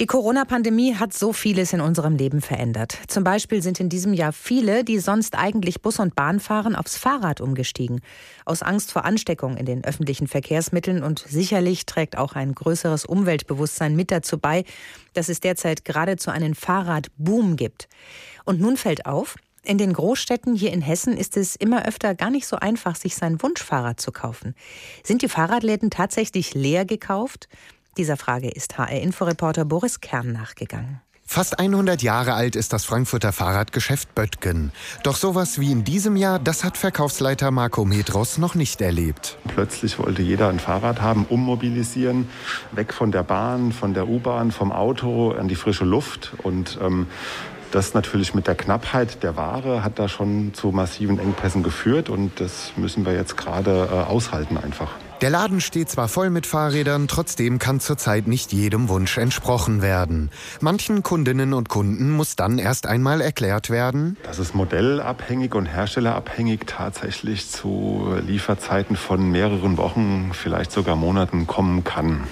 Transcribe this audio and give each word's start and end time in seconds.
Die 0.00 0.06
Corona-Pandemie 0.06 0.94
hat 0.94 1.12
so 1.12 1.32
vieles 1.32 1.72
in 1.72 1.80
unserem 1.80 2.14
Leben 2.14 2.40
verändert. 2.40 2.96
Zum 3.08 3.24
Beispiel 3.24 3.64
sind 3.64 3.80
in 3.80 3.88
diesem 3.88 4.14
Jahr 4.14 4.32
viele, 4.32 4.84
die 4.84 5.00
sonst 5.00 5.36
eigentlich 5.36 5.82
Bus 5.82 5.98
und 5.98 6.14
Bahn 6.14 6.38
fahren, 6.38 6.76
aufs 6.76 6.96
Fahrrad 6.96 7.40
umgestiegen. 7.40 8.00
Aus 8.44 8.62
Angst 8.62 8.92
vor 8.92 9.04
Ansteckung 9.04 9.56
in 9.56 9.66
den 9.66 9.82
öffentlichen 9.82 10.28
Verkehrsmitteln 10.28 11.02
und 11.02 11.24
sicherlich 11.28 11.84
trägt 11.84 12.16
auch 12.16 12.34
ein 12.34 12.54
größeres 12.54 13.06
Umweltbewusstsein 13.06 13.96
mit 13.96 14.12
dazu 14.12 14.38
bei, 14.38 14.62
dass 15.14 15.28
es 15.28 15.40
derzeit 15.40 15.84
geradezu 15.84 16.30
einen 16.30 16.54
Fahrradboom 16.54 17.56
gibt. 17.56 17.88
Und 18.44 18.60
nun 18.60 18.76
fällt 18.76 19.04
auf, 19.04 19.34
in 19.64 19.78
den 19.78 19.92
Großstädten 19.92 20.54
hier 20.54 20.72
in 20.72 20.80
Hessen 20.80 21.16
ist 21.16 21.36
es 21.36 21.56
immer 21.56 21.84
öfter 21.84 22.14
gar 22.14 22.30
nicht 22.30 22.46
so 22.46 22.56
einfach, 22.56 22.94
sich 22.94 23.16
sein 23.16 23.42
Wunschfahrrad 23.42 24.00
zu 24.00 24.12
kaufen. 24.12 24.54
Sind 25.02 25.22
die 25.22 25.28
Fahrradläden 25.28 25.90
tatsächlich 25.90 26.54
leer 26.54 26.84
gekauft? 26.84 27.48
Dieser 27.98 28.16
Frage 28.16 28.48
ist 28.48 28.78
HR-Inforeporter 28.78 29.64
Boris 29.64 30.00
Kern 30.00 30.30
nachgegangen. 30.30 31.00
Fast 31.26 31.58
100 31.58 32.00
Jahre 32.00 32.34
alt 32.34 32.54
ist 32.54 32.72
das 32.72 32.84
Frankfurter 32.84 33.32
Fahrradgeschäft 33.32 34.14
Böttgen. 34.14 34.70
Doch 35.02 35.16
sowas 35.16 35.58
wie 35.58 35.72
in 35.72 35.82
diesem 35.82 36.14
Jahr, 36.14 36.38
das 36.38 36.62
hat 36.62 36.78
Verkaufsleiter 36.78 37.50
Marco 37.50 37.84
Metros 37.84 38.38
noch 38.38 38.54
nicht 38.54 38.80
erlebt. 38.80 39.36
Plötzlich 39.48 39.98
wollte 39.98 40.22
jeder 40.22 40.48
ein 40.48 40.60
Fahrrad 40.60 41.02
haben, 41.02 41.26
ummobilisieren, 41.28 42.28
weg 42.70 42.94
von 42.94 43.10
der 43.10 43.24
Bahn, 43.24 43.72
von 43.72 43.94
der 43.94 44.08
U-Bahn, 44.08 44.52
vom 44.52 44.70
Auto 44.70 45.32
an 45.32 45.48
die 45.48 45.56
frische 45.56 45.84
Luft. 45.84 46.34
Und 46.44 46.78
ähm, 46.80 47.08
das 47.70 47.94
natürlich 47.94 48.34
mit 48.34 48.46
der 48.46 48.54
Knappheit 48.54 49.22
der 49.22 49.36
Ware 49.36 49.84
hat 49.84 49.98
da 49.98 50.08
schon 50.08 50.54
zu 50.54 50.68
massiven 50.68 51.18
Engpässen 51.18 51.62
geführt 51.62 52.08
und 52.08 52.40
das 52.40 52.72
müssen 52.76 53.04
wir 53.04 53.12
jetzt 53.12 53.36
gerade 53.36 53.88
äh, 53.90 53.94
aushalten 53.94 54.56
einfach. 54.56 54.90
Der 55.20 55.30
Laden 55.30 55.60
steht 55.60 55.88
zwar 55.88 56.06
voll 56.06 56.30
mit 56.30 56.46
Fahrrädern, 56.46 57.08
trotzdem 57.08 57.58
kann 57.58 57.80
zurzeit 57.80 58.28
nicht 58.28 58.52
jedem 58.52 58.88
Wunsch 58.88 59.18
entsprochen 59.18 59.82
werden. 59.82 60.30
Manchen 60.60 61.02
Kundinnen 61.02 61.54
und 61.54 61.68
Kunden 61.68 62.12
muss 62.12 62.36
dann 62.36 62.58
erst 62.58 62.86
einmal 62.86 63.20
erklärt 63.20 63.68
werden, 63.68 64.16
dass 64.22 64.38
es 64.38 64.54
modellabhängig 64.54 65.56
und 65.56 65.66
herstellerabhängig 65.66 66.60
tatsächlich 66.66 67.50
zu 67.50 68.14
Lieferzeiten 68.24 68.94
von 68.94 69.28
mehreren 69.32 69.76
Wochen, 69.76 70.30
vielleicht 70.34 70.70
sogar 70.70 70.94
Monaten 70.94 71.48
kommen 71.48 71.82
kann. 71.82 72.28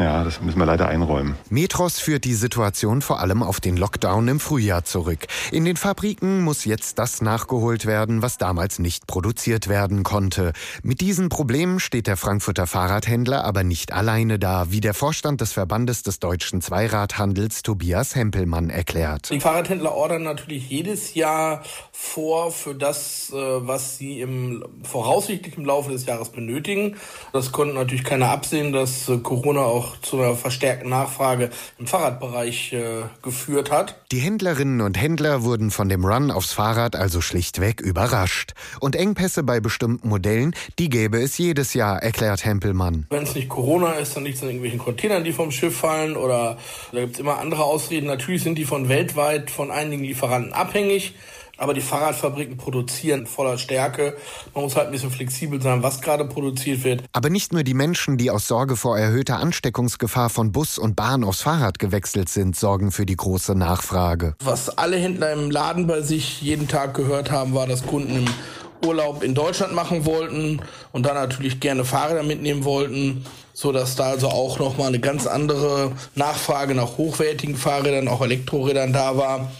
Ja, 0.00 0.24
das 0.24 0.40
müssen 0.40 0.58
wir 0.58 0.64
leider 0.64 0.88
einräumen. 0.88 1.34
Metros 1.50 1.98
führt 1.98 2.24
die 2.24 2.32
Situation 2.32 3.02
vor 3.02 3.20
allem 3.20 3.42
auf 3.42 3.60
den 3.60 3.76
Lockdown 3.76 4.28
im 4.28 4.40
Frühjahr 4.40 4.82
zurück. 4.82 5.26
In 5.52 5.66
den 5.66 5.76
Fabriken 5.76 6.40
muss 6.40 6.64
jetzt 6.64 6.98
das 6.98 7.20
nachgeholt 7.20 7.84
werden, 7.84 8.22
was 8.22 8.38
damals 8.38 8.78
nicht 8.78 9.06
produziert 9.06 9.68
werden 9.68 10.02
konnte. 10.02 10.54
Mit 10.82 11.02
diesen 11.02 11.28
Problemen 11.28 11.80
steht 11.80 12.06
der 12.06 12.16
Frankfurter 12.16 12.66
Fahrradhändler 12.66 13.44
aber 13.44 13.62
nicht 13.62 13.92
alleine 13.92 14.38
da, 14.38 14.70
wie 14.70 14.80
der 14.80 14.94
Vorstand 14.94 15.42
des 15.42 15.52
Verbandes 15.52 16.02
des 16.02 16.18
deutschen 16.18 16.62
Zweiradhandels 16.62 17.62
Tobias 17.62 18.14
Hempelmann 18.14 18.70
erklärt. 18.70 19.28
Die 19.28 19.40
Fahrradhändler 19.40 19.92
ordern 19.92 20.22
natürlich 20.22 20.70
jedes 20.70 21.12
Jahr 21.12 21.62
vor 21.92 22.52
für 22.52 22.74
das, 22.74 23.30
äh, 23.34 23.36
was 23.36 23.98
sie 23.98 24.22
im 24.22 24.64
voraussichtlich 24.82 25.58
im 25.58 25.66
Laufe 25.66 25.90
des 25.90 26.06
Jahres 26.06 26.30
benötigen. 26.30 26.96
Das 27.34 27.52
konnte 27.52 27.74
natürlich 27.74 28.04
keiner 28.04 28.30
absehen, 28.30 28.72
dass 28.72 29.06
äh, 29.10 29.18
Corona 29.18 29.60
auch 29.90 30.00
zu 30.00 30.20
einer 30.20 30.34
verstärkten 30.34 30.90
Nachfrage 30.90 31.50
im 31.78 31.86
Fahrradbereich 31.86 32.72
äh, 32.72 33.02
geführt 33.22 33.70
hat. 33.70 33.96
Die 34.12 34.18
Händlerinnen 34.18 34.80
und 34.80 35.00
Händler 35.00 35.42
wurden 35.42 35.70
von 35.70 35.88
dem 35.88 36.04
Run 36.04 36.30
aufs 36.30 36.52
Fahrrad 36.52 36.96
also 36.96 37.20
schlichtweg 37.20 37.80
überrascht. 37.80 38.52
Und 38.80 38.96
Engpässe 38.96 39.42
bei 39.42 39.60
bestimmten 39.60 40.08
Modellen, 40.08 40.54
die 40.78 40.88
gäbe 40.88 41.20
es 41.20 41.38
jedes 41.38 41.74
Jahr, 41.74 42.02
erklärt 42.02 42.44
Hempelmann. 42.44 43.06
Wenn 43.10 43.24
es 43.24 43.34
nicht 43.34 43.48
Corona 43.48 43.92
ist, 43.92 44.16
dann 44.16 44.24
liegt 44.24 44.36
es 44.36 44.42
an 44.42 44.48
irgendwelchen 44.48 44.80
Containern, 44.80 45.24
die 45.24 45.32
vom 45.32 45.50
Schiff 45.50 45.76
fallen 45.76 46.16
oder 46.16 46.58
da 46.92 47.00
gibt 47.00 47.14
es 47.14 47.20
immer 47.20 47.38
andere 47.38 47.64
Ausreden. 47.64 48.06
Natürlich 48.06 48.42
sind 48.42 48.56
die 48.56 48.64
von 48.64 48.88
weltweit 48.88 49.50
von 49.50 49.70
einigen 49.70 50.04
Lieferanten 50.04 50.52
abhängig. 50.52 51.14
Aber 51.60 51.74
die 51.74 51.82
Fahrradfabriken 51.82 52.56
produzieren 52.56 53.26
voller 53.26 53.58
Stärke. 53.58 54.16
Man 54.54 54.64
muss 54.64 54.76
halt 54.76 54.86
ein 54.86 54.92
bisschen 54.92 55.10
flexibel 55.10 55.60
sein, 55.60 55.82
was 55.82 56.00
gerade 56.00 56.24
produziert 56.24 56.84
wird. 56.84 57.04
Aber 57.12 57.28
nicht 57.28 57.52
nur 57.52 57.62
die 57.64 57.74
Menschen, 57.74 58.16
die 58.16 58.30
aus 58.30 58.48
Sorge 58.48 58.76
vor 58.76 58.98
erhöhter 58.98 59.40
Ansteckungsgefahr 59.40 60.30
von 60.30 60.52
Bus 60.52 60.78
und 60.78 60.96
Bahn 60.96 61.22
aufs 61.22 61.42
Fahrrad 61.42 61.78
gewechselt 61.78 62.30
sind, 62.30 62.56
sorgen 62.56 62.92
für 62.92 63.04
die 63.04 63.14
große 63.14 63.54
Nachfrage. 63.54 64.36
Was 64.42 64.70
alle 64.70 64.96
Händler 64.96 65.34
im 65.34 65.50
Laden 65.50 65.86
bei 65.86 66.00
sich 66.00 66.40
jeden 66.40 66.66
Tag 66.66 66.94
gehört 66.94 67.30
haben, 67.30 67.52
war, 67.52 67.66
dass 67.66 67.86
Kunden 67.86 68.16
im 68.16 68.88
Urlaub 68.88 69.22
in 69.22 69.34
Deutschland 69.34 69.74
machen 69.74 70.06
wollten 70.06 70.62
und 70.92 71.04
dann 71.04 71.14
natürlich 71.14 71.60
gerne 71.60 71.84
Fahrräder 71.84 72.22
mitnehmen 72.22 72.64
wollten, 72.64 73.26
so 73.52 73.70
dass 73.70 73.96
da 73.96 74.04
also 74.04 74.28
auch 74.28 74.58
noch 74.58 74.78
mal 74.78 74.86
eine 74.86 74.98
ganz 74.98 75.26
andere 75.26 75.92
Nachfrage 76.14 76.74
nach 76.74 76.96
hochwertigen 76.96 77.56
Fahrrädern, 77.56 78.08
auch 78.08 78.22
Elektrorädern 78.22 78.94
da 78.94 79.18
war 79.18 79.50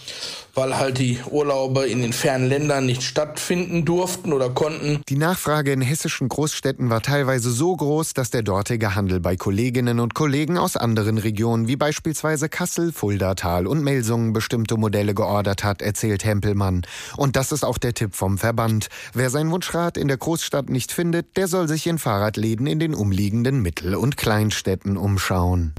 weil 0.53 0.77
halt 0.77 0.97
die 0.97 1.19
Urlaube 1.29 1.87
in 1.87 2.01
den 2.01 2.13
fernen 2.13 2.47
Ländern 2.47 2.85
nicht 2.85 3.03
stattfinden 3.03 3.85
durften 3.85 4.33
oder 4.33 4.49
konnten. 4.49 5.01
Die 5.09 5.17
Nachfrage 5.17 5.71
in 5.71 5.81
hessischen 5.81 6.29
Großstädten 6.29 6.89
war 6.89 7.01
teilweise 7.01 7.51
so 7.51 7.75
groß, 7.75 8.13
dass 8.13 8.29
der 8.29 8.43
dortige 8.43 8.95
Handel 8.95 9.19
bei 9.19 9.35
Kolleginnen 9.35 9.99
und 9.99 10.13
Kollegen 10.13 10.57
aus 10.57 10.75
anderen 10.75 11.17
Regionen 11.17 11.67
wie 11.67 11.75
beispielsweise 11.75 12.49
Kassel, 12.49 12.91
Fuldatal 12.91 13.67
und 13.67 13.83
Melsungen 13.83 14.33
bestimmte 14.33 14.77
Modelle 14.77 15.13
geordert 15.13 15.63
hat, 15.63 15.81
erzählt 15.81 16.25
Hempelmann. 16.25 16.83
Und 17.17 17.35
das 17.35 17.51
ist 17.51 17.63
auch 17.63 17.77
der 17.77 17.93
Tipp 17.93 18.15
vom 18.15 18.37
Verband. 18.37 18.89
Wer 19.13 19.29
sein 19.29 19.51
Wunschrad 19.51 19.97
in 19.97 20.07
der 20.07 20.17
Großstadt 20.17 20.69
nicht 20.69 20.91
findet, 20.91 21.37
der 21.37 21.47
soll 21.47 21.67
sich 21.67 21.87
in 21.87 21.97
Fahrradläden 21.97 22.67
in 22.67 22.79
den 22.79 22.93
umliegenden 22.93 23.61
Mittel- 23.61 23.95
und 23.95 24.17
Kleinstädten 24.17 24.97
umschauen. 24.97 25.69